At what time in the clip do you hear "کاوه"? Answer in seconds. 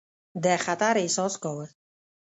1.43-1.65